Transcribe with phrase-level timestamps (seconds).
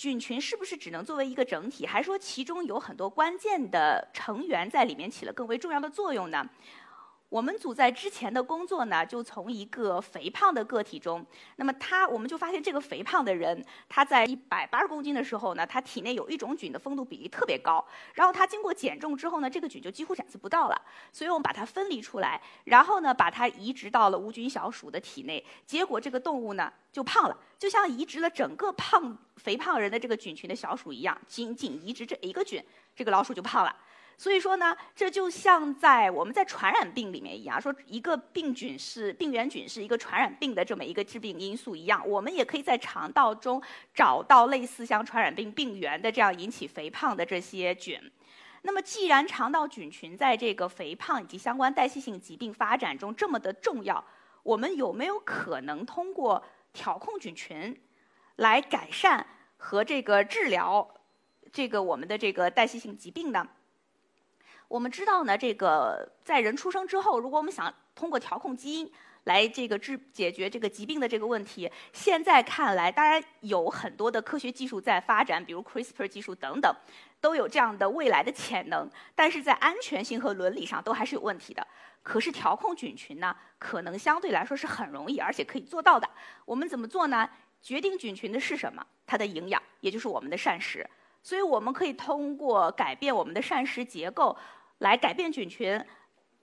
[0.00, 6.48] 菌群是不是只能作为一个整体，还是说其中有很多关键的成员在里面起了更为重要的作用呢？
[7.30, 11.24] 我们组在之前的工作呢，就从一个肥胖的个体中，
[11.56, 32.60] 那么他我们就发现这个肥胖的人，他在一百八十公斤的时候呢，他体内有一种菌的丰度比例特别高，然后他经过减重之后呢，这个菌就几乎展示不到了，所以我们把它分离出来，然后呢，把它移植到了无菌小鼠的体内，结果这个动物呢就胖了，就像移植了整个胖肥胖人的这个菌群的小鼠一样，仅仅移植这一个菌，
[32.96, 33.72] 这个老鼠就胖了。
[34.20, 43.62] 所以说呢，这就像在我们在传染病里面一样，说一个病菌是病原菌是一个传染病的这么一个致病因素一样，我们也可以在肠道中
[43.94, 47.98] 找到类似像传染病病原的这样引起肥胖的这些菌。
[48.60, 54.04] 那么，既然肠道菌群在这个肥胖以及相关代谢性疾病发展中这么的重要，
[54.42, 56.44] 我们有没有可能通过
[56.74, 57.74] 调控菌群
[58.36, 60.86] 来改善和这个治疗
[61.50, 63.48] 这个我们的这个代谢性疾病呢？
[64.70, 68.88] 我们知道呢，这个在人出生之后，如果我们想通过调控基因
[69.24, 76.72] 来这个治解决这个疾病的这个问题，现在看来，当然有很多的科学技术在发展，比如 CRISPR 技术等等，
[77.20, 81.66] 都有这样的未来的潜能，但是在安全性和伦理上都还是有问题的。
[82.04, 86.08] 可是调控菌群呢，可能相对来说是很容易，而且可以做到的。
[86.44, 87.28] 我们怎么做呢？
[87.60, 88.86] 决定菌群的是什么？
[89.04, 90.88] 它的营养，也就是我们的膳食。
[91.22, 94.34] 所以我们可以通过改变我们的膳食结构。
[94.80, 95.82] 来改变菌群，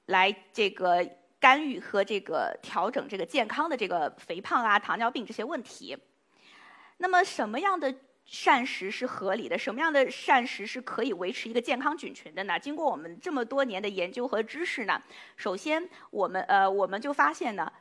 [0.07, 1.07] 来这个
[1.39, 5.95] 干预和这个调整这个健康的这个肥胖啊、糖尿病这些问题。
[6.97, 7.93] 那么什么样的
[8.25, 9.57] 膳食是合理的？
[9.57, 12.59] 什么样的膳食是可以维持一个健康菌群的呢？
[12.59, 15.01] 经过我们这么多年的研究和知识呢，
[15.35, 17.71] 首先我们呃我们就发现呢，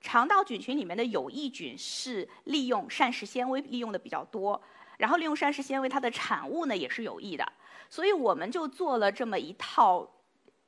[0.00, 4.60] 肠道菌群里面的有益菌是利用膳食纤维利用的比较多，
[5.02, 7.44] 然后利用膳食纤维它的产物呢也是有益的。
[7.90, 10.08] 所以我们就做了这么一套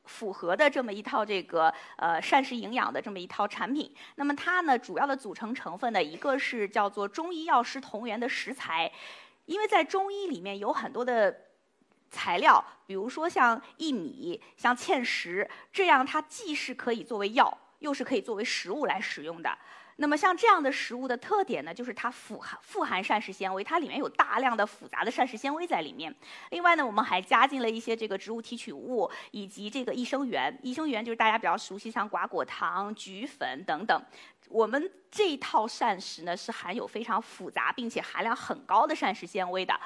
[0.07, 3.95] 符合的这么一套这个呃膳食营养的这么一套产品。
[4.17, 8.91] 那么它呢主要的组成成分呢，一个是叫做中医药师同源的食材，
[9.47, 11.33] 因为在中医里面有很多的
[12.11, 19.57] 材料，比如说像薏米、像芡实，这样它既是可以作为药，又是可以作为食物来使用的。
[19.97, 26.15] 那么像这样的食物的特点呢，就是它富含富含膳食纤维，它里面有大量的复杂的膳食纤维在里面。
[26.51, 30.59] 另外呢，我们还加进了一些这个植物提取物以及这个益生元。
[30.63, 34.03] 益生元就是大家比较熟悉，像瓜果糖、菊粉等等。
[34.49, 39.79] 我们这套膳食呢，是含有非常复杂并且含量很高的膳食纤维的。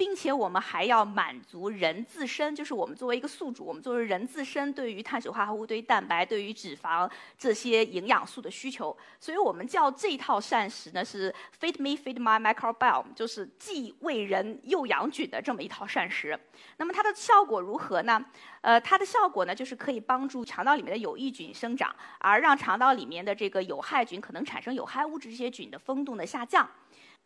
[0.00, 7.06] 并且我们还要满足人自身，就是我们作为一个宿主，我们作为人自身对于碳水化合物、对于蛋白、对于脂肪
[7.36, 8.96] 这些营养素的需求。
[9.20, 11.30] 所以我们叫这套膳食呢是
[11.60, 16.40] Feed Me Feed My Microbiome，就是既喂人又养菌的这么一套膳食。
[16.78, 18.24] 那么它的效果如何呢？
[18.62, 26.66] 呃，它的效果呢就是可以帮助肠道里面的有益菌生长，而让肠道里面的这个有害菌可能产生有害物质这些菌的风度呢下降。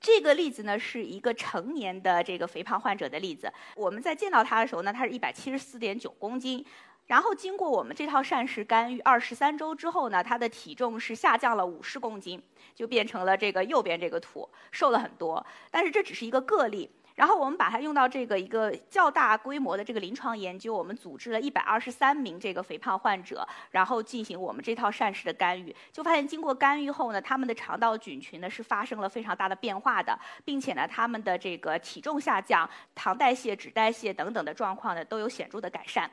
[0.05, 3.51] 这个例子呢，是一个成年的这个肥胖患者的例子。
[3.75, 6.63] 我们在见到他的时候呢，他是一百七十四点九公斤，
[7.07, 12.39] 然后经过我们这套膳食干预二十三周之后呢，他的体重是下降了五十公斤，
[12.75, 15.45] 就变成了这个右边这个图，瘦了很多。
[15.71, 16.91] 但是这只是一个个例。
[17.15, 36.11] 然后我们把它用到这个一个较大规模的这个临床研究，我们组织了一百二十三名这个肥胖患者，然后进行我们这套膳食的干预，就发现经过干预后呢，他们的肠道菌群呢是发生了非常大的变化的，并且呢，他们的这个体重下降、糖代谢、脂代谢等等的状况呢都有显著的改善。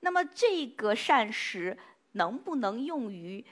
[0.00, 1.78] 那么这个膳食
[2.12, 3.44] 能不能用于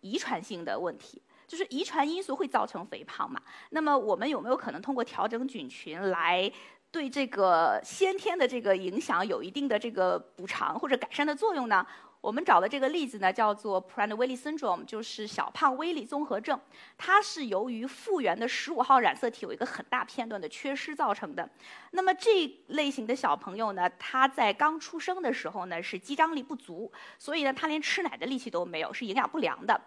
[0.00, 1.20] 遗传性的问题？
[1.48, 3.42] 就是遗传因素会造成肥胖嘛？
[3.70, 6.48] 那么我们有没有可能通过调整菌群来
[6.92, 11.84] 对这个先天的这个影响有一定的这个补偿或者改善的作用呢？
[12.20, 16.58] 我们找的这个例子呢，叫做 Prader-Willi syndrome，就是小胖威利综合症。
[16.96, 21.48] 它是由于复原的十五号染色体有一个很大片段的缺失造成的。
[21.92, 26.90] 那么这类型的小朋友呢，他在刚出生的时候呢是肌张力不足，
[27.20, 29.80] 所以呢他连吃奶的力气都没有，是营养不良的。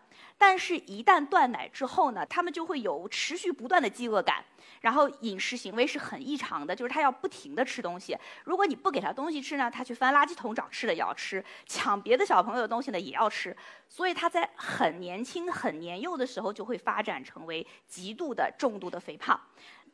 [0.43, 4.43] 但是，一旦断奶之后呢，他们就会有持续不断的饥饿感，
[4.81, 8.17] 然后饮食行为是很异常的，就是他要不停的吃东西。
[8.43, 13.55] 如果你不给他东西吃呢，他去翻垃圾桶找吃的也要吃，抢别的小朋友的东西呢也要吃。
[13.87, 19.39] 所以他在很年轻、很年幼的时候就会发展成为极度的重度的肥胖。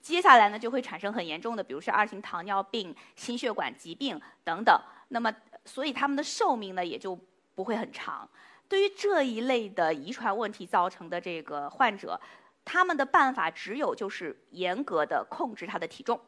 [0.01, 4.81] 接下来呢，就会产生很严重的，比如说二型糖尿病、心血管疾病等等。
[5.09, 5.29] 那么，
[5.65, 7.19] 所以他们的寿命呢也就
[7.53, 8.29] 不会很长。
[8.69, 12.19] 对于这一类的遗传问题造成的这个患者，
[12.65, 16.19] 他们的办法只有就是严格的控制他的体重。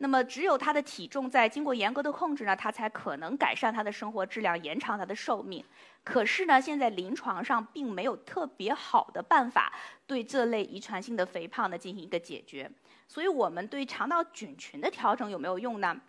[0.00, 5.64] 那么，只有他的体重在经过严格的控制呢，他才可能改善他的生活质量，延长他的寿命。
[6.04, 9.72] 可是呢，现在临床上并没有特别好的办法
[10.06, 12.70] 对这类遗传性的肥胖呢进行一个解决。
[13.08, 16.00] 所以我们对肠道菌群的调整有没有用呢？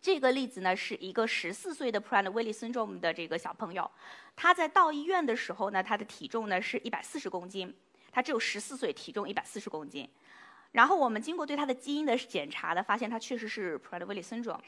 [0.00, 3.90] 这个例子呢，是一个十四岁的 Prader-Willi syndrome 的这个小朋友，
[4.36, 7.74] 他在到医院的时候呢，他的体重呢是一百四十公斤，
[8.12, 10.08] 他只有十四岁，体重一百四十公斤。
[10.72, 14.60] 然后我们经过对他的基因的检查呢，发现他确实是 Prader-Willi syndrome，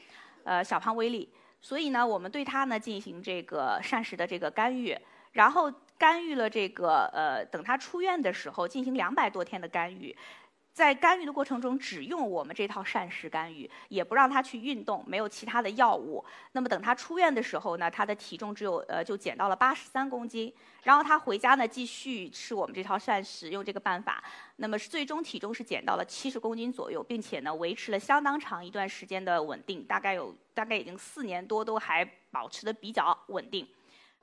[0.43, 1.29] 呃，小胖威利。
[1.61, 4.97] 所以呢，我们对他呢进行这个膳食的这个干预，
[5.31, 10.15] 然后干预了这个呃，等他出院的时候进行两百多天的干预。
[10.73, 16.23] 在干预的过程中，只用我们这套膳食干预，也不让他去运动，没有其他的药物。
[16.53, 20.53] 那么等他出院的时候呢，他的体重只有呃就减到了八十三公斤。
[20.83, 24.23] 然后他回家呢，继续吃我们这套膳食，用这个办法。
[24.55, 33.67] 那么最终体重是减到了七十公斤左右，并且呢维持了相当长一段时间的稳定，大概有大概已经四年多都还保持的比较稳定。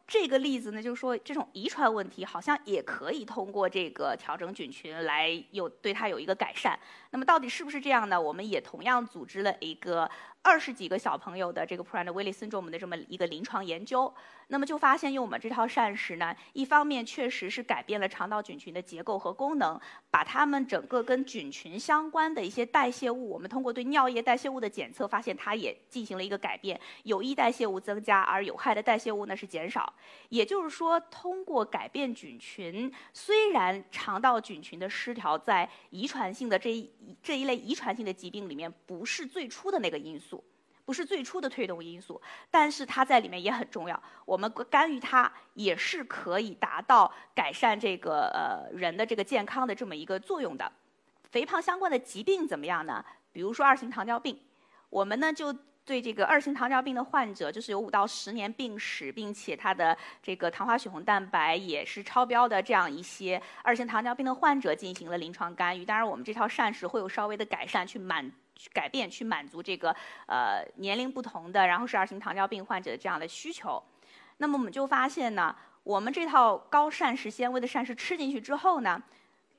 [0.08, 6.76] 这个例子呢，就是说这种遗传问题好像也可以通过这个调整菌群来有对它有一个改善。
[7.10, 8.20] 那么到底是不是这样呢？
[8.20, 10.10] 我们也同样组织了一个。
[10.40, 14.10] 二十几个小朋友的这个 Prader-Willi syndrome 的这么一个临床研究，
[14.46, 19.78] 那么就发现用我们这套膳食呢，一方面确实是改变了肠道菌群的结构和功能，
[20.10, 29.92] 把它们整个跟菌群相关的一些代谢物，我们通过对尿液代谢物的检测，发现它也进行了一个改变，有益代谢物增加，而有害的代谢物呢是减少。
[30.28, 36.90] 也就是说，通过改变菌群，虽然肠道菌群的失调在遗传性的这一
[37.22, 40.42] 这一类遗传性的疾病里面不是最初的那个因素。
[40.84, 42.18] 不是最初的推动因素，
[42.50, 44.02] 但是它在里面也很重要。
[44.24, 50.72] 我们干预它也是可以达到改善这个呃人的这个健康的这么一个作用的。
[51.24, 53.04] 肥胖相关的疾病怎么样呢？
[53.32, 54.40] 比如说二型糖尿病，
[54.88, 55.54] 我们呢就
[55.88, 65.86] 对这个二型糖尿病的患者，就是有五到十年病史，并且他的这个糖化血红蛋白也是超标的这样一些二型糖尿病的患者进行了临床干预。
[65.86, 68.30] 当然，我们这套膳食会有稍微的改善，去满。
[68.60, 69.94] 去改变，去满足这个
[70.26, 73.80] 呃年龄不同的，然后是二型糖尿病患者的这样的需求。
[74.38, 79.00] 那么我们就发现呢，我们这套高膳食纤维的膳食吃进去之后呢，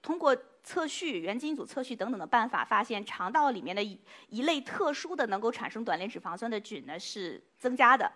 [0.01, 0.35] 通过
[0.69, 3.99] 测序、原基因组测序等等的办法，发现肠道里面的一
[4.29, 8.11] 一类特殊的能够产生短链脂肪酸的菌呢是增加的。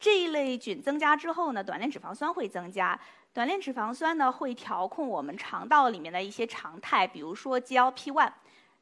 [0.00, 2.98] 这一类菌增加之后呢，短链脂肪酸会增加。
[3.34, 8.32] 短链脂肪酸呢会调控我们肠道里面的一些常态，比如说 GLP-1。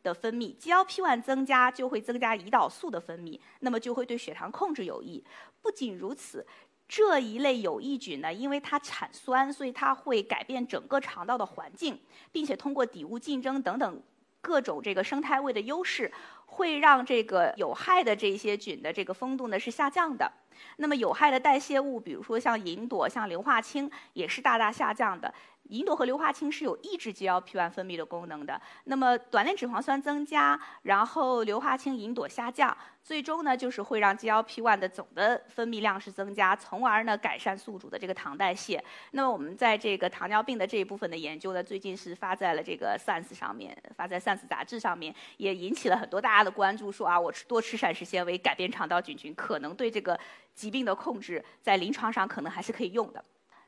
[0.02, 5.22] 的分泌，GLP-1 增加就会增加胰岛素的分泌，那么就会对血糖控制有益。
[5.60, 6.46] 不仅如此，
[6.92, 11.96] 这一类有益菌呢，因为它产酸，所以它会改变整个肠道的环境，
[12.32, 14.02] 并且通过底物竞争等等
[14.40, 16.10] 各种这个生态位的优势，
[16.46, 20.28] 会让这个有害的这些菌的这个风度呢是下降的。
[20.76, 25.32] 那么有害的代谢物，比如说像吲哚、像硫化氢，也是大大下降的。
[25.68, 28.60] 吲哚和硫化氢是有抑制 GLP-1 分泌的功能的。
[28.84, 38.82] 那么短链脂肪酸增加，然后硫化氢、吲哚下降，最终呢就是会让 GLP-1 的总的分泌量是增加，从而呢改善宿主的这个糖代谢。
[39.12, 50.18] 那么我们在这个糖尿病的这一部分的研究呢，最近是发在了这个 Science 上面，发在 Science 杂志上面，也引起了很多大家的关注，说啊，我吃多吃膳食纤维，改变肠道菌群，可能对这个
[50.54, 53.24] 疾病的控制在临床上可能还是可以用的。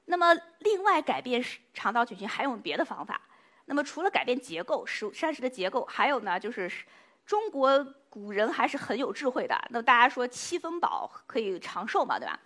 [0.07, 3.21] 那么，另外改变肠道菌群还有别的方法。
[3.67, 6.71] 那么，除了改变结构，食膳食的结构，还有呢，就是
[7.25, 9.57] 中国古人还是很有智慧的。
[9.71, 12.39] 那大家说七分饱可以长寿嘛，对吧？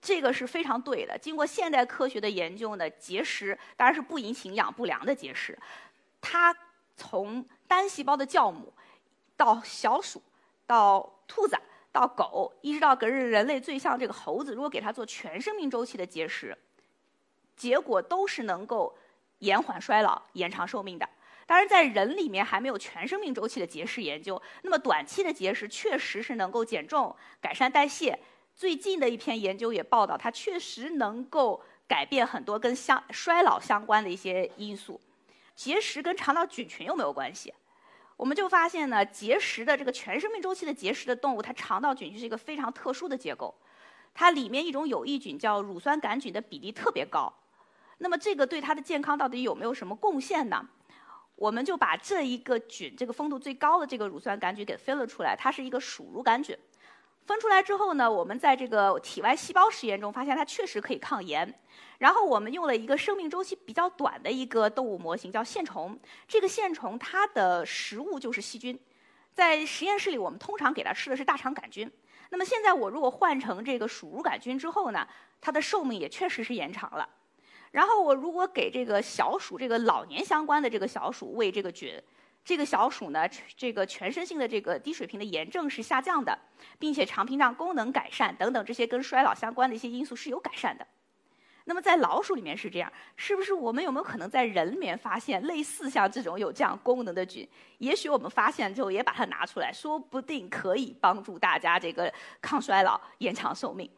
[0.00, 1.18] 这个是非常对的。
[1.18, 5.56] 经过现代科学的研究呢，节食当然是不引起营养不良的节食。
[6.20, 6.56] 它
[6.96, 8.72] 从单细胞的酵母
[9.36, 10.22] 到小鼠
[10.66, 11.58] 到兔子。
[11.96, 16.54] 到狗，一直到跟人类最像这个猴子，如果给它做全生命周期的节食，
[17.56, 18.94] 结果都是能够
[19.38, 21.08] 延缓衰老、延长寿命的。
[21.46, 24.40] 当然，在人里面还没有全生命周期的节食研究。
[24.60, 28.18] 那么短期的节食确实是能够减重、改善代谢。
[28.54, 35.00] 最近的一篇研究也报道，它确实能够改变很多跟相衰老相关的一些因素。
[35.54, 37.54] 节食跟肠道菌群有没有关系？
[38.16, 43.54] 我们就发现呢，结石的这个全生命周期的结石的动物，它肠道菌群是一个非常特殊的结构。
[44.14, 47.32] 它里面一种有益菌叫乳酸杆菌的比例特别高。
[47.98, 50.66] 那么这个对它的健康到底有没有什么贡献呢？
[51.34, 56.56] 我们就把这一个菌，这个风度最高的这个乳酸杆菌给分了出来，它是一个鼠乳杆菌。
[57.26, 61.52] 分出来之后呢，我们在这个体外细胞实验中发现它确实可以抗炎。
[61.98, 65.98] 然后我们用了一个生命周期比较短的一个动物模型，叫线虫。
[66.28, 68.78] 这个线虫它的食物就是细菌，
[69.32, 71.90] 在实验室里我们通常给它吃的是大肠杆菌。
[72.30, 75.06] 那么现在我如果换成这个鼠乳杆菌之后呢，
[75.40, 77.08] 它的寿命也确实是延长了。
[77.72, 82.00] 然后我如果给这个小鼠，这个老年相关的这个小鼠喂这个菌，
[82.46, 86.38] 这个小鼠呢，这个全身性的这个低水平的炎症是下降的，
[86.78, 90.86] 并且肠屏障功能改善等等这些跟衰老相关的一些因素是有改善的。
[91.64, 97.48] 那么在老鼠里面是这样，是不是我们有没有可能在人里面发现类似像这种有这样功能的菌？
[97.78, 103.90] 也许我们发现之后也把它拿出来，说不定可以帮助大家这个抗衰老、延长寿命。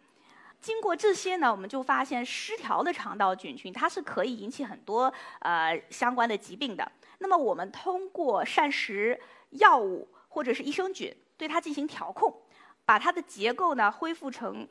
[0.59, 6.91] 经过这些呢，我们就发现失调的肠道菌群，它是可以引起很多呃相关的疾病的。
[7.19, 9.21] 那么我们通过膳食、
[9.51, 12.43] 药物或者是益生菌对它进行调控，
[12.85, 14.69] 把它的结构呢恢复成，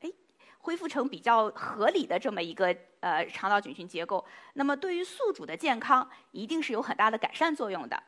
[0.00, 0.10] 哎，
[0.58, 4.24] 恢复成比较合理的这么一个呃肠道菌群结构。
[4.54, 8.02] 那么对于宿主的健康，一定是有很大的改善作用的。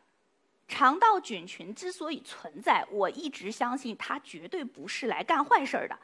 [0.68, 5.98] 肠道菌群之所以存在，我一直相信它绝对不是来干坏事儿的。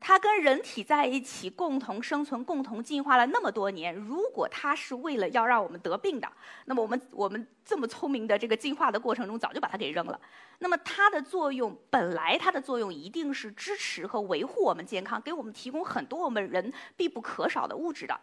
[0.00, 3.92] 它跟人体在一起共同生存、共同进化了那么多年。
[3.92, 6.32] 如果它是为了要让我们得病的，
[6.66, 10.20] 那么我们我们这么聪明的这个进化的过程中，早就把它给扔了。
[10.60, 18.18] 那么它的作用本来它的作用一定是支持和维护我们健康，给我们提供很多我们人必不可少的物质的。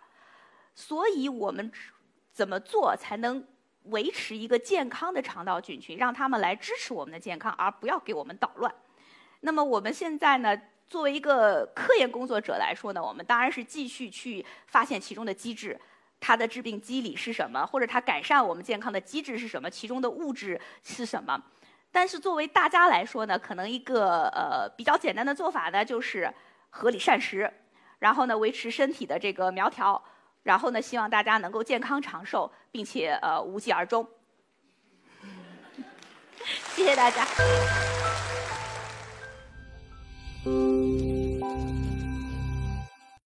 [0.73, 1.69] 所以我们
[2.31, 3.45] 怎么做才能
[3.83, 8.73] 维持一个健康的肠道菌群，让他们来支持我们的健康，而不要给我们捣乱？
[9.41, 10.57] 那么我们现在呢？
[10.87, 15.79] 作为一个科研工作者来说呢，我们当然是继续去发现其中的机制，
[16.19, 21.41] 它的致病机理是什么，或者它改善我们健康的机制是什么，其中的物质是什么。
[21.91, 26.31] 但是作为大家来说呢，可能一个呃比较简单的做法呢，就是
[26.69, 27.51] 合理膳食，
[27.99, 30.01] 然后呢维持身体的这个苗条，
[30.43, 34.07] 然后呢希望大家能够健康长寿，并且呃无疾而终。
[36.75, 37.25] 谢谢大家。
[40.45, 41.14] Thank you.